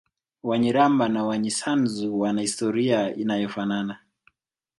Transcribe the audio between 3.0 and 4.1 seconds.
inayofanana